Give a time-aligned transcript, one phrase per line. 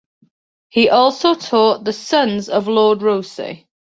[0.69, 3.61] He also taught the sons of Lord Rosse.